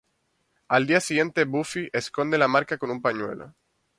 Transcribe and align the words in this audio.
Al 0.67 0.87
día 0.87 0.99
siguiente 0.99 1.43
Buffy 1.45 1.91
esconde 1.93 2.39
la 2.39 2.47
marca 2.47 2.79
con 2.79 2.89
un 2.89 3.03
pañuelo. 3.03 3.53